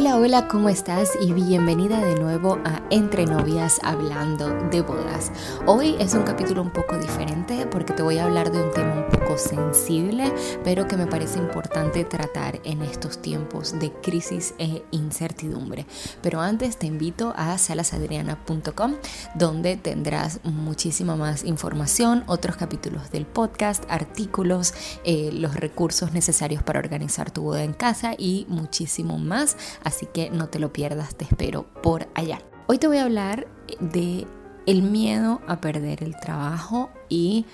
Hola, 0.00 0.16
hola, 0.16 0.48
¿cómo 0.48 0.70
estás? 0.70 1.10
Y 1.20 1.34
bienvenida 1.34 2.00
de 2.00 2.18
nuevo 2.18 2.58
a 2.64 2.80
Entre 2.88 3.26
Novias 3.26 3.78
Hablando 3.82 4.48
de 4.70 4.80
Bodas. 4.80 5.30
Hoy 5.66 5.94
es 5.98 6.14
un 6.14 6.22
capítulo 6.22 6.62
un 6.62 6.70
poco 6.70 6.96
diferente 6.96 7.66
porque 7.66 7.92
te 7.92 8.02
voy 8.02 8.16
a 8.16 8.24
hablar 8.24 8.50
de 8.50 8.62
un 8.62 8.72
tema 8.72 8.94
un 8.94 9.10
poco 9.10 9.36
sensible, 9.36 10.32
pero 10.64 10.88
que 10.88 10.96
me 10.96 11.06
parece 11.06 11.38
importante 11.38 12.04
tratar 12.04 12.60
en 12.64 12.80
estos 12.80 13.20
tiempos 13.20 13.78
de 13.78 13.92
crisis 13.92 14.54
e 14.56 14.82
incertidumbre. 14.90 15.84
Pero 16.22 16.40
antes 16.40 16.78
te 16.78 16.86
invito 16.86 17.34
a 17.36 17.58
salasadriana.com, 17.58 18.94
donde 19.34 19.76
tendrás 19.76 20.40
muchísima 20.44 21.14
más 21.14 21.44
información, 21.44 22.24
otros 22.26 22.56
capítulos 22.56 23.10
del 23.10 23.26
podcast, 23.26 23.84
artículos, 23.90 24.72
eh, 25.04 25.28
los 25.34 25.56
recursos 25.56 26.12
necesarios 26.12 26.62
para 26.62 26.78
organizar 26.78 27.30
tu 27.30 27.42
boda 27.42 27.64
en 27.64 27.74
casa 27.74 28.14
y 28.16 28.46
muchísimo 28.48 29.18
más 29.18 29.58
así 29.90 30.06
que 30.06 30.30
no 30.30 30.48
te 30.48 30.58
lo 30.58 30.72
pierdas, 30.72 31.14
te 31.14 31.24
espero 31.24 31.64
por 31.82 32.08
allá. 32.14 32.40
Hoy 32.68 32.78
te 32.78 32.86
voy 32.86 32.98
a 32.98 33.04
hablar 33.04 33.46
de 33.80 34.26
el 34.66 34.82
miedo 34.82 35.40
a 35.46 35.60
perder 35.60 36.02
el 36.02 36.18
trabajo 36.18 36.90
y 37.08 37.44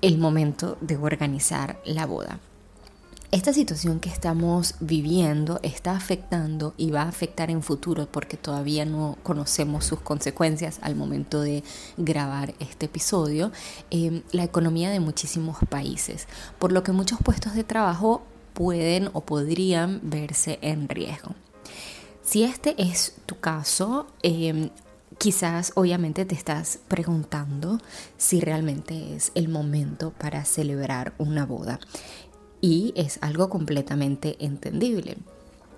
el 0.00 0.18
momento 0.18 0.78
de 0.80 0.96
organizar 0.96 1.78
la 1.84 2.06
boda. 2.06 2.40
Esta 3.30 3.52
situación 3.52 4.00
que 4.00 4.08
estamos 4.08 4.76
viviendo 4.80 5.58
está 5.62 5.96
afectando 5.96 6.72
y 6.76 6.90
va 6.92 7.02
a 7.02 7.08
afectar 7.08 7.50
en 7.50 7.62
futuro 7.62 8.06
porque 8.10 8.36
todavía 8.36 8.84
no 8.84 9.18
conocemos 9.22 9.84
sus 9.84 10.00
consecuencias 10.00 10.78
al 10.82 10.94
momento 10.94 11.40
de 11.40 11.64
grabar 11.96 12.54
este 12.60 12.86
episodio, 12.86 13.50
eh, 13.90 14.22
la 14.30 14.44
economía 14.44 14.90
de 14.90 15.00
muchísimos 15.00 15.56
países, 15.68 16.28
por 16.58 16.70
lo 16.70 16.84
que 16.84 16.92
muchos 16.92 17.18
puestos 17.24 17.54
de 17.54 17.64
trabajo 17.64 18.22
pueden 18.54 19.10
o 19.12 19.20
podrían 19.20 20.00
verse 20.02 20.58
en 20.62 20.88
riesgo. 20.88 21.34
Si 22.22 22.42
este 22.42 22.74
es 22.78 23.16
tu 23.26 23.38
caso, 23.38 24.06
em, 24.22 24.70
quizás 25.18 25.72
obviamente 25.74 26.24
te 26.24 26.34
estás 26.34 26.78
preguntando 26.88 27.78
si 28.16 28.40
realmente 28.40 29.14
es 29.14 29.30
el 29.34 29.48
momento 29.48 30.12
para 30.12 30.44
celebrar 30.44 31.12
una 31.18 31.44
boda. 31.44 31.80
Y 32.60 32.94
es 32.96 33.18
algo 33.20 33.50
completamente 33.50 34.36
entendible. 34.38 35.18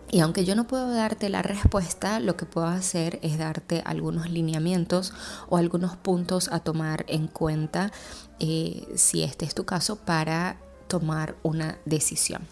Y 0.09 0.20
aunque 0.20 0.45
yo 0.45 0.55
no 0.55 0.69
puedo 0.69 0.89
darte 0.93 1.28
la 1.31 1.43
respuesta, 1.43 2.20
lo 2.20 2.37
que 2.37 2.47
puedo 2.47 2.69
hacer 2.69 3.19
es 3.22 3.39
darte 3.39 3.83
algunos 3.84 4.31
lineamientos 4.31 5.12
o 5.48 5.56
algunos 5.56 5.97
puntos 5.97 6.48
a 6.53 6.61
tomar 6.61 7.05
en 7.09 7.27
cuenta 7.27 7.91
eh, 8.39 8.87
si 8.95 9.25
este 9.25 9.45
es 9.45 9.55
tu 9.55 9.65
caso 9.65 9.97
para 9.97 10.61
tomar 10.87 11.34
una 11.43 11.78
decisión. 11.84 12.47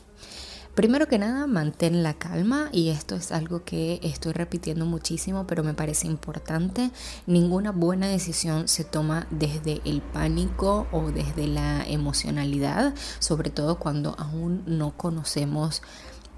Primero 0.74 1.06
que 1.06 1.20
nada, 1.20 1.46
mantén 1.46 2.02
la 2.02 2.14
calma 2.14 2.68
y 2.72 2.88
esto 2.88 3.14
es 3.14 3.30
algo 3.30 3.62
que 3.64 4.00
estoy 4.02 4.32
repitiendo 4.32 4.86
muchísimo, 4.86 5.46
pero 5.46 5.62
me 5.62 5.72
parece 5.72 6.08
importante. 6.08 6.90
Ninguna 7.28 7.70
buena 7.70 8.08
decisión 8.08 8.66
se 8.66 8.82
toma 8.82 9.28
desde 9.30 9.80
el 9.84 10.02
pánico 10.02 10.88
o 10.90 11.12
desde 11.12 11.46
la 11.46 11.86
emocionalidad, 11.86 12.92
sobre 13.20 13.50
todo 13.50 13.78
cuando 13.78 14.16
aún 14.18 14.64
no 14.66 14.96
conocemos 14.96 15.80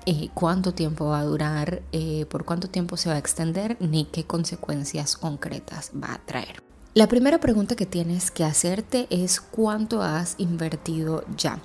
eh, 0.04 0.28
cuánto 0.34 0.74
tiempo 0.74 1.06
va 1.06 1.20
a 1.20 1.24
durar, 1.24 1.82
eh, 1.92 2.26
por 2.26 2.44
cuánto 2.44 2.68
tiempo 2.68 2.98
se 2.98 3.08
va 3.08 3.14
a 3.14 3.18
extender, 3.18 3.78
ni 3.80 4.04
qué 4.04 4.24
consecuencias 4.24 5.16
concretas 5.16 5.92
va 5.94 6.12
a 6.12 6.18
traer. 6.26 6.62
La 6.92 7.08
primera 7.08 7.40
pregunta 7.40 7.74
que 7.74 7.86
tienes 7.86 8.30
que 8.30 8.44
hacerte 8.44 9.06
es 9.08 9.40
cuánto 9.40 10.02
has 10.02 10.34
invertido 10.36 11.24
ya, 11.38 11.58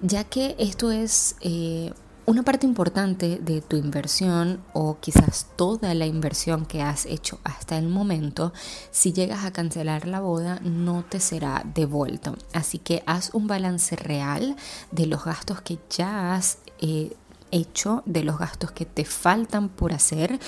ya 0.00 0.24
que 0.24 0.56
esto 0.58 0.90
es 0.90 1.36
eh, 1.40 1.92
una 2.26 2.42
parte 2.42 2.66
importante 2.66 3.38
de 3.40 3.60
tu 3.60 3.76
inversión 3.76 4.60
o 4.72 4.98
quizás 4.98 5.46
toda 5.56 5.94
la 5.94 6.06
inversión 6.06 6.66
que 6.66 6.82
has 6.82 7.06
hecho 7.06 7.38
hasta 7.44 7.78
el 7.78 7.88
momento, 7.88 8.52
si 8.90 9.12
llegas 9.12 9.44
a 9.44 9.52
cancelar 9.52 10.08
la 10.08 10.20
boda 10.20 10.58
no 10.62 11.04
te 11.08 11.20
será 11.20 11.64
devuelto. 11.74 12.36
Así 12.52 12.78
que 12.78 13.04
haz 13.06 13.30
un 13.32 13.46
balance 13.46 13.94
real 13.94 14.56
de 14.90 15.06
los 15.06 15.24
gastos 15.24 15.60
que 15.60 15.78
ya 15.88 16.34
has 16.34 16.58
eh, 16.80 17.16
hecho, 17.52 18.02
de 18.06 18.24
los 18.24 18.38
gastos 18.38 18.72
que 18.72 18.84
te 18.84 19.04
faltan 19.04 19.68
por 19.68 19.92
hacer 19.92 20.40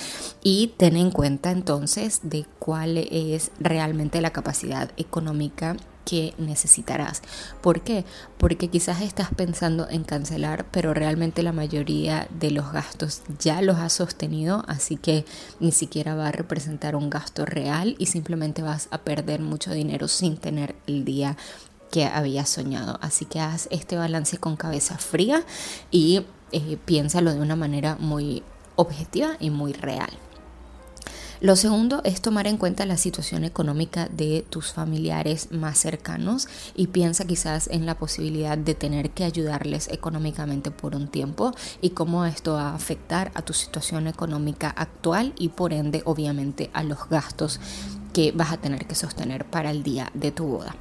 y 0.43 0.73
ten 0.77 0.97
en 0.97 1.11
cuenta 1.11 1.51
entonces 1.51 2.19
de 2.23 2.45
cuál 2.59 2.97
es 2.97 3.51
realmente 3.59 4.19
la 4.19 4.31
capacidad 4.31 4.91
económica 4.97 5.77
que 6.09 6.33
necesitarás. 6.39 7.21
¿Por 7.61 7.81
qué? 7.81 8.03
Porque 8.39 8.67
quizás 8.67 9.01
estás 9.01 9.29
pensando 9.35 9.87
en 9.87 10.03
cancelar, 10.03 10.65
pero 10.71 10.95
realmente 10.95 11.43
la 11.43 11.51
mayoría 11.51 12.27
de 12.31 12.49
los 12.49 12.71
gastos 12.71 13.21
ya 13.37 13.61
los 13.61 13.77
has 13.77 13.93
sostenido, 13.93 14.63
así 14.67 14.95
que 14.97 15.23
ni 15.59 15.71
siquiera 15.71 16.15
va 16.15 16.29
a 16.29 16.31
representar 16.31 16.95
un 16.95 17.11
gasto 17.11 17.45
real 17.45 17.95
y 17.99 18.07
simplemente 18.07 18.63
vas 18.63 18.87
a 18.89 18.97
perder 18.99 19.41
mucho 19.41 19.71
dinero 19.71 20.07
sin 20.07 20.37
tener 20.37 20.75
el 20.87 21.05
día 21.05 21.37
que 21.91 22.05
habías 22.05 22.49
soñado. 22.49 22.97
Así 23.03 23.25
que 23.25 23.39
haz 23.39 23.67
este 23.69 23.95
balance 23.95 24.39
con 24.39 24.55
cabeza 24.55 24.97
fría 24.97 25.43
y 25.91 26.25
eh, 26.51 26.77
piénsalo 26.85 27.33
de 27.33 27.39
una 27.39 27.55
manera 27.55 27.97
muy 27.99 28.41
objetiva 28.77 29.37
y 29.39 29.51
muy 29.51 29.73
real. 29.73 30.09
Lo 31.41 31.55
segundo 31.55 32.01
es 32.03 32.21
tomar 32.21 32.47
en 32.47 32.57
cuenta 32.57 32.85
la 32.85 32.97
situación 32.97 33.45
económica 33.45 34.09
de 34.09 34.45
tus 34.49 34.73
familiares 34.73 35.53
más 35.53 35.77
cercanos 35.77 36.49
y 36.75 36.87
piensa 36.87 37.25
quizás 37.25 37.69
en 37.69 37.85
la 37.85 37.97
posibilidad 37.97 38.57
de 38.57 38.75
tener 38.75 39.11
que 39.11 39.23
ayudarles 39.23 39.87
económicamente 39.87 40.69
por 40.69 40.97
un 40.97 41.07
tiempo 41.07 41.53
y 41.81 41.91
cómo 41.91 42.25
esto 42.25 42.55
va 42.55 42.71
a 42.71 42.75
afectar 42.75 43.31
a 43.35 43.41
tu 43.41 43.53
situación 43.53 44.07
económica 44.07 44.69
actual 44.69 45.31
y 45.37 45.47
por 45.47 45.71
ende 45.71 46.01
obviamente 46.03 46.69
a 46.73 46.83
los 46.83 47.07
gastos 47.07 47.61
que 48.11 48.33
vas 48.33 48.51
a 48.51 48.57
tener 48.57 48.85
que 48.85 48.95
sostener 48.95 49.45
para 49.45 49.71
el 49.71 49.81
día 49.81 50.11
de 50.13 50.31
tu 50.31 50.45
boda. 50.45 50.75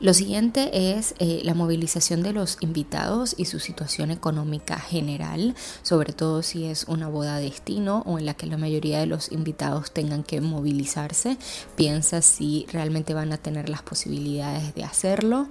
Lo 0.00 0.14
siguiente 0.14 0.96
es 0.96 1.14
eh, 1.18 1.40
la 1.42 1.54
movilización 1.54 2.22
de 2.22 2.32
los 2.32 2.58
invitados 2.60 3.34
y 3.36 3.46
su 3.46 3.58
situación 3.58 4.12
económica 4.12 4.78
general, 4.78 5.56
sobre 5.82 6.12
todo 6.12 6.42
si 6.42 6.66
es 6.66 6.84
una 6.84 7.08
boda 7.08 7.38
de 7.38 7.44
destino 7.44 8.04
o 8.06 8.18
en 8.18 8.26
la 8.26 8.34
que 8.34 8.46
la 8.46 8.58
mayoría 8.58 9.00
de 9.00 9.06
los 9.06 9.32
invitados 9.32 9.90
tengan 9.90 10.22
que 10.22 10.40
movilizarse. 10.40 11.36
Piensa 11.74 12.22
si 12.22 12.66
realmente 12.72 13.12
van 13.12 13.32
a 13.32 13.38
tener 13.38 13.68
las 13.68 13.82
posibilidades 13.82 14.72
de 14.74 14.84
hacerlo. 14.84 15.48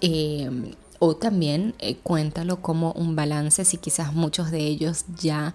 Eh, 0.00 0.74
o 0.98 1.14
también 1.14 1.74
eh, 1.78 1.96
cuéntalo 2.02 2.60
como 2.60 2.90
un 2.92 3.14
balance 3.14 3.64
si 3.64 3.76
quizás 3.76 4.12
muchos 4.12 4.50
de 4.50 4.58
ellos 4.66 5.04
ya 5.16 5.54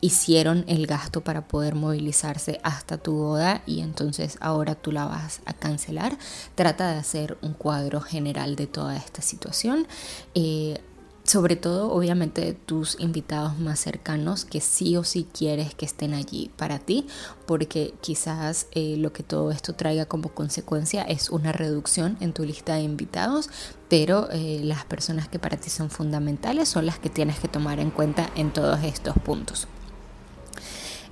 hicieron 0.00 0.64
el 0.68 0.86
gasto 0.86 1.22
para 1.22 1.48
poder 1.48 1.74
movilizarse 1.74 2.60
hasta 2.62 2.98
tu 2.98 3.14
boda 3.14 3.62
y 3.66 3.80
entonces 3.80 4.38
ahora 4.40 4.74
tú 4.74 4.92
la 4.92 5.06
vas 5.06 5.40
a 5.44 5.52
cancelar. 5.52 6.16
Trata 6.54 6.92
de 6.92 6.98
hacer 6.98 7.38
un 7.42 7.54
cuadro 7.54 8.00
general 8.00 8.56
de 8.56 8.66
toda 8.66 8.96
esta 8.96 9.22
situación. 9.22 9.86
Eh, 10.34 10.80
sobre 11.24 11.56
todo 11.56 11.92
obviamente 11.92 12.54
tus 12.54 12.98
invitados 12.98 13.58
más 13.58 13.78
cercanos 13.80 14.46
que 14.46 14.62
sí 14.62 14.96
o 14.96 15.04
sí 15.04 15.28
quieres 15.30 15.74
que 15.74 15.84
estén 15.84 16.14
allí 16.14 16.50
para 16.56 16.78
ti 16.78 17.06
porque 17.46 17.92
quizás 18.00 18.66
eh, 18.72 18.96
lo 18.96 19.12
que 19.12 19.22
todo 19.22 19.50
esto 19.50 19.74
traiga 19.74 20.06
como 20.06 20.30
consecuencia 20.30 21.02
es 21.02 21.28
una 21.28 21.52
reducción 21.52 22.16
en 22.20 22.32
tu 22.32 22.44
lista 22.44 22.76
de 22.76 22.80
invitados 22.80 23.50
pero 23.90 24.30
eh, 24.30 24.62
las 24.64 24.86
personas 24.86 25.28
que 25.28 25.38
para 25.38 25.58
ti 25.58 25.68
son 25.68 25.90
fundamentales 25.90 26.66
son 26.70 26.86
las 26.86 26.98
que 26.98 27.10
tienes 27.10 27.38
que 27.38 27.48
tomar 27.48 27.78
en 27.78 27.90
cuenta 27.90 28.30
en 28.34 28.50
todos 28.50 28.82
estos 28.82 29.14
puntos. 29.18 29.68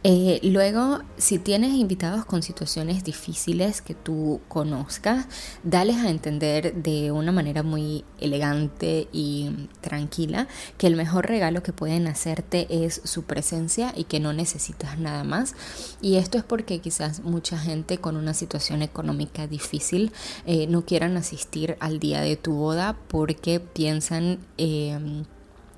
Eh, 0.08 0.38
luego, 0.44 1.00
si 1.16 1.40
tienes 1.40 1.72
invitados 1.72 2.24
con 2.24 2.40
situaciones 2.40 3.02
difíciles 3.02 3.82
que 3.82 3.96
tú 3.96 4.40
conozcas, 4.46 5.26
dales 5.64 5.96
a 5.96 6.10
entender 6.10 6.74
de 6.74 7.10
una 7.10 7.32
manera 7.32 7.64
muy 7.64 8.04
elegante 8.20 9.08
y 9.10 9.66
tranquila 9.80 10.46
que 10.78 10.86
el 10.86 10.94
mejor 10.94 11.26
regalo 11.26 11.64
que 11.64 11.72
pueden 11.72 12.06
hacerte 12.06 12.68
es 12.84 13.00
su 13.02 13.24
presencia 13.24 13.92
y 13.96 14.04
que 14.04 14.20
no 14.20 14.32
necesitas 14.32 14.96
nada 14.96 15.24
más. 15.24 15.56
Y 16.00 16.18
esto 16.18 16.38
es 16.38 16.44
porque 16.44 16.78
quizás 16.78 17.24
mucha 17.24 17.58
gente 17.58 17.98
con 17.98 18.16
una 18.16 18.32
situación 18.32 18.82
económica 18.82 19.48
difícil 19.48 20.12
eh, 20.46 20.68
no 20.68 20.84
quieran 20.84 21.16
asistir 21.16 21.76
al 21.80 21.98
día 21.98 22.20
de 22.20 22.36
tu 22.36 22.54
boda 22.54 22.96
porque 23.08 23.58
piensan... 23.58 24.38
Eh, 24.56 25.24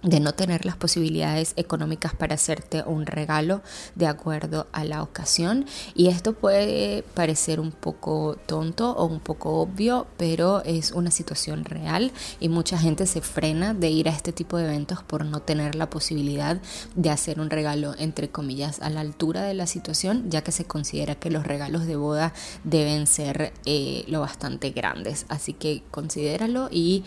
de 0.03 0.21
no 0.21 0.33
tener 0.33 0.65
las 0.65 0.77
posibilidades 0.77 1.55
económicas 1.57 2.15
para 2.15 2.35
hacerte 2.35 2.83
un 2.85 3.07
regalo 3.07 3.63
de 3.95 4.07
acuerdo 4.07 4.67
a 4.73 4.85
la 4.85 5.03
ocasión. 5.03 5.67
Y 5.95 6.09
esto 6.09 6.35
puede 6.35 7.03
parecer 7.15 7.61
un 7.61 7.73
poco 7.73 8.37
tonto 8.47 8.93
o 8.93 9.05
un 9.07 9.21
poco 9.21 9.61
obvio 9.61 10.07
pero 10.17 10.63
es 10.65 10.93
una 10.93 11.11
situación 11.11 11.65
real 11.65 12.13
y 12.41 12.49
mucha 12.49 12.79
gente 12.79 13.07
se 13.07 13.21
frena 13.21 13.75
de 13.75 13.91
ir 13.91 14.09
a 14.09 14.13
este 14.13 14.33
tipo 14.33 14.57
de 14.57 14.65
eventos 14.65 15.03
por 15.03 15.25
no 15.25 15.41
tener 15.41 15.75
la 15.75 15.91
posibilidad 15.91 16.61
de 16.95 17.11
hacer 17.11 17.41
un 17.41 17.51
regalo 17.51 17.95
entre 17.99 18.31
comillas 18.31 18.81
a 18.81 18.91
la 18.91 19.01
altura 19.01 19.43
de 19.43 19.55
la 19.55 19.67
situación 19.67 20.31
ya 20.31 20.43
que 20.43 20.53
se 20.53 20.65
considera 20.65 21.15
que 21.15 21.31
los 21.31 21.47
regalos 21.47 21.87
de 21.87 21.97
boda 21.97 22.33
deben 22.65 23.07
ser 23.07 23.53
eh, 23.65 24.05
lo 24.09 24.21
bastante 24.21 24.71
grandes. 24.71 25.27
Así 25.29 25.53
que 25.53 25.83
considéralo 25.91 26.69
y 26.71 27.05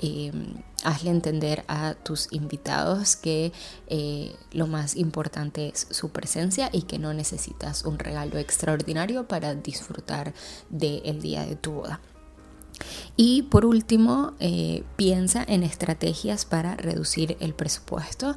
Em, 0.00 0.56
hazle 0.82 1.10
entender 1.10 1.64
a 1.68 1.94
tus 1.94 2.28
invitados 2.32 3.16
que 3.16 3.52
eh, 3.86 4.34
lo 4.52 4.66
más 4.66 4.96
importante 4.96 5.68
es 5.68 5.86
su 5.90 6.10
presencia 6.10 6.68
y 6.72 6.82
que 6.82 6.98
no 6.98 7.14
necesitas 7.14 7.84
un 7.84 7.98
regalo 7.98 8.38
extraordinario 8.38 9.28
para 9.28 9.54
disfrutar 9.54 10.34
del 10.68 11.22
día 11.22 11.46
de 11.46 11.56
tu 11.56 11.72
boda. 11.72 12.00
Y 13.16 13.42
por 13.42 13.64
último, 13.64 14.34
eh, 14.40 14.82
piensa 14.96 15.44
en 15.46 15.62
estrategias 15.62 16.44
para 16.44 16.74
reducir 16.74 17.36
el 17.40 17.54
presupuesto. 17.54 18.36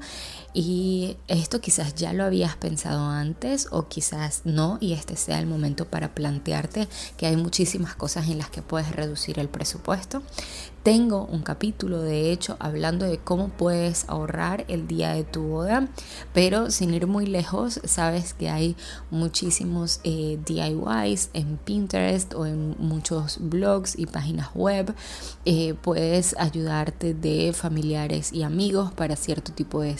Y 0.59 1.17
esto 1.27 1.61
quizás 1.61 1.93
ya 1.93 2.13
lo 2.13 2.23
habías 2.23 2.55
pensado 2.55 3.05
antes 3.05 3.67
o 3.69 3.87
quizás 3.87 4.41
no 4.43 4.79
y 4.81 4.93
este 4.93 5.15
sea 5.15 5.37
el 5.37 5.45
momento 5.45 5.85
para 5.85 6.15
plantearte 6.15 6.87
que 7.15 7.27
hay 7.27 7.37
muchísimas 7.37 7.93
cosas 7.93 8.27
en 8.27 8.39
las 8.39 8.49
que 8.49 8.63
puedes 8.63 8.91
reducir 8.95 9.37
el 9.37 9.49
presupuesto. 9.49 10.23
Tengo 10.87 11.25
un 11.25 11.41
capítulo 11.41 12.01
de 12.01 12.31
hecho 12.31 12.55
hablando 12.59 13.05
de 13.05 13.17
cómo 13.17 13.49
puedes 13.49 14.07
ahorrar 14.07 14.63
el 14.69 14.87
día 14.87 15.11
de 15.11 15.25
tu 15.25 15.43
boda, 15.43 15.89
pero 16.33 16.71
sin 16.71 16.93
ir 16.93 17.07
muy 17.07 17.25
lejos, 17.25 17.81
sabes 17.83 18.33
que 18.33 18.49
hay 18.49 18.77
muchísimos 19.11 19.99
eh, 20.05 20.39
DIYs 20.45 21.29
en 21.33 21.57
Pinterest 21.57 22.33
o 22.35 22.45
en 22.45 22.77
muchos 22.79 23.37
blogs 23.41 23.99
y 23.99 24.05
páginas 24.05 24.49
web. 24.55 24.95
Eh, 25.43 25.73
puedes 25.81 26.37
ayudarte 26.39 27.13
de 27.13 27.51
familiares 27.51 28.31
y 28.31 28.43
amigos 28.43 28.93
para 28.93 29.17
cierto 29.17 29.51
tipo 29.51 29.81
de 29.81 29.97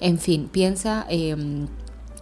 En 0.00 0.18
fin, 0.18 0.48
piensa 0.48 1.06
em, 1.08 1.66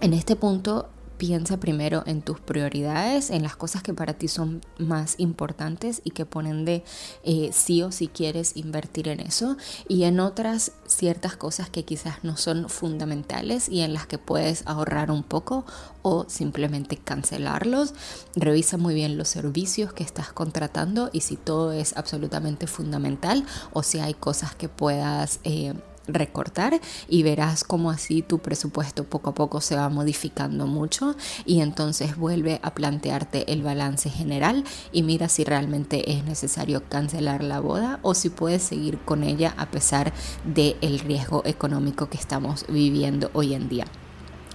en 0.00 0.12
este 0.14 0.36
punto 0.36 0.88
piensa 1.16 1.58
primero 1.58 2.02
en 2.06 2.22
tus 2.22 2.40
prioridades, 2.40 3.30
en 3.30 3.42
las 3.42 3.56
cosas 3.56 3.82
que 3.82 3.94
para 3.94 4.14
ti 4.14 4.28
son 4.28 4.60
más 4.78 5.14
importantes 5.18 6.00
y 6.04 6.10
que 6.10 6.26
ponen 6.26 6.64
de 6.64 6.84
eh, 7.22 7.50
sí 7.52 7.82
o 7.82 7.92
si 7.92 8.08
quieres 8.08 8.56
invertir 8.56 9.08
en 9.08 9.20
eso 9.20 9.56
y 9.88 10.04
en 10.04 10.20
otras 10.20 10.72
ciertas 10.86 11.36
cosas 11.36 11.70
que 11.70 11.84
quizás 11.84 12.22
no 12.24 12.36
son 12.36 12.68
fundamentales 12.68 13.68
y 13.68 13.80
en 13.80 13.94
las 13.94 14.06
que 14.06 14.18
puedes 14.18 14.66
ahorrar 14.66 15.10
un 15.10 15.22
poco 15.22 15.64
o 16.02 16.26
simplemente 16.28 16.96
cancelarlos. 16.96 17.94
Revisa 18.34 18.76
muy 18.76 18.94
bien 18.94 19.16
los 19.16 19.28
servicios 19.28 19.92
que 19.92 20.02
estás 20.02 20.32
contratando 20.32 21.10
y 21.12 21.20
si 21.20 21.36
todo 21.36 21.72
es 21.72 21.96
absolutamente 21.96 22.66
fundamental 22.66 23.46
o 23.72 23.82
si 23.82 24.00
hay 24.00 24.14
cosas 24.14 24.54
que 24.54 24.68
puedas... 24.68 25.40
Eh, 25.44 25.74
recortar 26.06 26.80
y 27.08 27.22
verás 27.22 27.64
cómo 27.64 27.90
así 27.90 28.22
tu 28.22 28.38
presupuesto 28.38 29.04
poco 29.04 29.30
a 29.30 29.34
poco 29.34 29.60
se 29.60 29.76
va 29.76 29.88
modificando 29.88 30.66
mucho 30.66 31.16
y 31.44 31.60
entonces 31.60 32.16
vuelve 32.16 32.60
a 32.62 32.74
plantearte 32.74 33.52
el 33.52 33.62
balance 33.62 34.10
general 34.10 34.64
y 34.92 35.02
mira 35.02 35.28
si 35.28 35.44
realmente 35.44 36.12
es 36.12 36.24
necesario 36.24 36.82
cancelar 36.88 37.42
la 37.42 37.60
boda 37.60 37.98
o 38.02 38.14
si 38.14 38.30
puedes 38.30 38.62
seguir 38.62 38.98
con 38.98 39.24
ella 39.24 39.54
a 39.56 39.70
pesar 39.70 40.12
del 40.44 40.76
el 40.80 40.98
riesgo 41.00 41.42
económico 41.44 42.08
que 42.08 42.18
estamos 42.18 42.66
viviendo 42.68 43.30
hoy 43.32 43.54
en 43.54 43.68
día. 43.68 43.86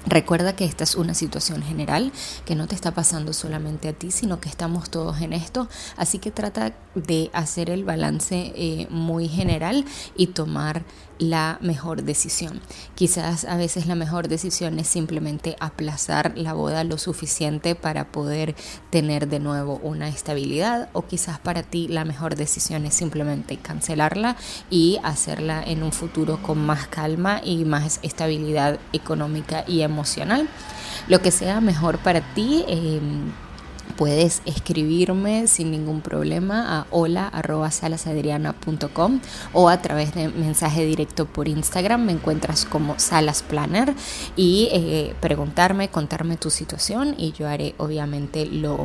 Recuerda 0.05 0.55
que 0.55 0.65
esta 0.65 0.83
es 0.83 0.95
una 0.95 1.13
situación 1.13 1.61
general, 1.61 2.11
que 2.45 2.55
no 2.55 2.67
te 2.67 2.75
está 2.75 2.93
pasando 2.93 3.33
solamente 3.33 3.89
a 3.89 3.93
ti, 3.93 4.11
sino 4.11 4.39
que 4.39 4.49
estamos 4.49 4.89
todos 4.89 5.21
en 5.21 5.33
esto. 5.33 5.67
Así 5.97 6.19
que 6.19 6.31
trata 6.31 6.73
de 6.95 7.29
hacer 7.33 7.69
el 7.69 7.83
balance 7.83 8.53
eh, 8.55 8.87
muy 8.89 9.27
general 9.27 9.85
y 10.15 10.27
tomar 10.27 10.83
la 11.19 11.57
mejor 11.61 12.03
decisión. 12.03 12.61
Quizás 12.95 13.43
a 13.43 13.57
veces 13.57 13.85
la 13.87 13.95
mejor 13.95 14.29
decisión 14.29 14.79
es 14.79 14.87
simplemente 14.87 15.57
aplazar 15.59 16.37
la 16.37 16.53
boda 16.53 16.85
lo 16.85 16.97
suficiente 16.97 17.75
para 17.75 18.05
poder 18.05 18.55
tener 18.89 19.27
de 19.27 19.39
nuevo 19.39 19.81
una 19.83 20.07
estabilidad 20.07 20.89
o 20.93 21.05
quizás 21.05 21.37
para 21.37 21.61
ti 21.61 21.89
la 21.89 22.05
mejor 22.05 22.35
decisión 22.35 22.85
es 22.85 22.93
simplemente 22.93 23.57
cancelarla 23.57 24.37
y 24.69 24.97
hacerla 25.03 25.61
en 25.61 25.83
un 25.83 25.91
futuro 25.91 26.41
con 26.41 26.65
más 26.65 26.87
calma 26.87 27.41
y 27.43 27.65
más 27.65 27.99
estabilidad 28.01 28.79
económica 28.93 29.65
y 29.67 29.81
emocional. 29.81 29.88
Lo 31.07 31.21
que 31.21 31.31
sea 31.31 31.61
mejor 31.61 31.99
para 31.99 32.21
ti. 32.33 32.65
Eh, 32.67 32.99
puedes 33.99 34.41
escribirme 34.45 35.45
sin 35.47 35.69
ningún 35.71 36.01
problema 36.01 36.79
a 36.79 36.85
hola.salasadriana.com 36.89 39.19
o 39.51 39.67
a 39.67 39.81
través 39.81 40.15
de 40.15 40.29
mensaje 40.29 40.85
directo 40.85 41.25
por 41.25 41.49
Instagram. 41.49 42.05
Me 42.05 42.13
encuentras 42.13 42.65
como 42.65 42.97
Salas 42.97 43.43
Planner 43.43 43.93
y 44.37 44.69
eh, 44.71 45.13
preguntarme, 45.19 45.89
contarme 45.89 46.37
tu 46.37 46.49
situación 46.49 47.13
y 47.17 47.33
yo 47.33 47.49
haré 47.49 47.75
obviamente 47.77 48.45
lo 48.45 48.77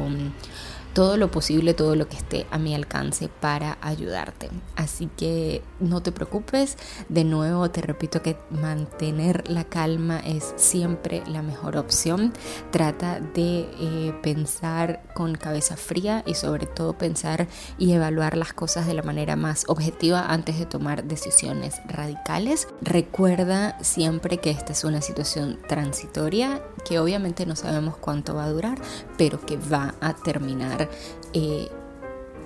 todo 0.94 1.16
lo 1.16 1.30
posible, 1.30 1.74
todo 1.74 1.96
lo 1.96 2.08
que 2.08 2.16
esté 2.16 2.46
a 2.50 2.58
mi 2.58 2.74
alcance 2.74 3.28
para 3.28 3.78
ayudarte. 3.80 4.48
Así 4.76 5.10
que 5.16 5.62
no 5.80 6.02
te 6.02 6.12
preocupes, 6.12 6.78
de 7.08 7.24
nuevo 7.24 7.68
te 7.70 7.82
repito 7.82 8.22
que 8.22 8.36
mantener 8.50 9.50
la 9.50 9.64
calma 9.64 10.20
es 10.20 10.54
siempre 10.56 11.22
la 11.26 11.42
mejor 11.42 11.76
opción. 11.76 12.32
Trata 12.70 13.20
de 13.20 13.68
eh, 13.80 14.14
pensar 14.22 15.02
con 15.14 15.34
cabeza 15.34 15.76
fría 15.76 16.22
y 16.26 16.34
sobre 16.34 16.66
todo 16.66 16.96
pensar 16.96 17.48
y 17.76 17.92
evaluar 17.92 18.36
las 18.36 18.52
cosas 18.52 18.86
de 18.86 18.94
la 18.94 19.02
manera 19.02 19.34
más 19.34 19.64
objetiva 19.68 20.26
antes 20.32 20.58
de 20.58 20.66
tomar 20.66 21.04
decisiones 21.04 21.80
radicales. 21.86 22.68
Recuerda 22.80 23.76
siempre 23.82 24.38
que 24.38 24.50
esta 24.50 24.72
es 24.72 24.84
una 24.84 25.00
situación 25.00 25.58
transitoria, 25.68 26.62
que 26.84 26.98
obviamente 26.98 27.46
no 27.46 27.56
sabemos 27.56 27.96
cuánto 27.96 28.34
va 28.34 28.44
a 28.44 28.50
durar, 28.50 28.78
pero 29.16 29.40
que 29.40 29.56
va 29.56 29.94
a 30.00 30.14
terminar 30.14 30.88
eh, 31.32 31.68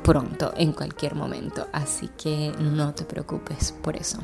pronto, 0.02 0.52
en 0.56 0.72
cualquier 0.72 1.14
momento. 1.14 1.66
Así 1.72 2.08
que 2.16 2.52
no 2.58 2.94
te 2.94 3.04
preocupes 3.04 3.72
por 3.82 3.96
eso. 3.96 4.18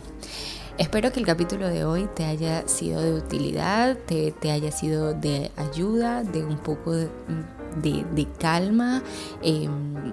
Espero 0.77 1.13
que 1.13 1.21
el 1.21 1.27
capítulo 1.27 1.69
de 1.69 1.85
hoy 1.85 2.09
te 2.17 2.25
haya 2.25 2.67
sido 2.67 3.01
de 3.01 3.15
utilidad, 3.15 3.97
te, 3.97 4.35
haya 4.51 4.73
sido 4.73 5.15
de 5.15 5.53
ayuda, 5.57 6.25
de 6.25 6.45
un 6.45 6.59
poco 6.59 6.93
de, 6.93 8.29
calma. 8.41 9.01
Em, 9.41 10.13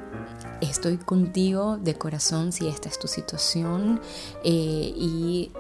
estoy 0.62 0.98
contigo 0.98 1.78
de 1.78 1.96
corazón 1.96 2.52
si 2.52 2.68
esta 2.68 2.90
es 2.90 3.00
tu 3.00 3.08
situación 3.08 4.02
eh, 4.44 4.94
y 4.96 5.52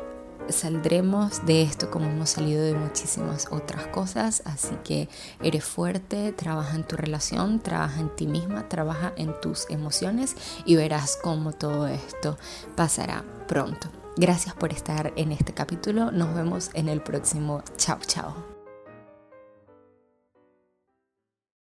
saldremos 0.51 1.45
de 1.45 1.61
esto 1.61 1.89
como 1.89 2.05
hemos 2.05 2.29
salido 2.29 2.63
de 2.63 2.73
muchísimas 2.73 3.47
otras 3.51 3.87
cosas, 3.87 4.41
así 4.45 4.75
que 4.83 5.09
eres 5.41 5.63
fuerte, 5.63 6.31
trabaja 6.31 6.75
en 6.75 6.83
tu 6.83 6.95
relación, 6.95 7.59
trabaja 7.59 7.99
en 7.99 8.15
ti 8.15 8.27
misma, 8.27 8.67
trabaja 8.69 9.13
en 9.15 9.39
tus 9.41 9.69
emociones 9.69 10.35
y 10.65 10.75
verás 10.75 11.17
cómo 11.21 11.51
todo 11.53 11.87
esto 11.87 12.37
pasará 12.75 13.23
pronto. 13.47 13.89
Gracias 14.17 14.53
por 14.55 14.73
estar 14.73 15.13
en 15.15 15.31
este 15.31 15.53
capítulo, 15.53 16.11
nos 16.11 16.35
vemos 16.35 16.69
en 16.73 16.89
el 16.89 17.01
próximo. 17.01 17.63
Chao, 17.77 17.99
chao. 18.05 18.50